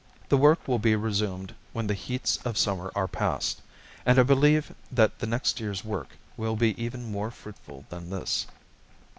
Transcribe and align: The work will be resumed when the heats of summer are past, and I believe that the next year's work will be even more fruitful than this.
The 0.29 0.37
work 0.37 0.67
will 0.67 0.79
be 0.79 0.95
resumed 0.95 1.53
when 1.73 1.85
the 1.85 1.93
heats 1.93 2.37
of 2.37 2.57
summer 2.57 2.91
are 2.95 3.07
past, 3.07 3.61
and 4.03 4.17
I 4.17 4.23
believe 4.23 4.73
that 4.91 5.19
the 5.19 5.27
next 5.27 5.59
year's 5.59 5.85
work 5.85 6.17
will 6.37 6.55
be 6.55 6.73
even 6.83 7.11
more 7.11 7.29
fruitful 7.29 7.85
than 7.89 8.09
this. 8.09 8.47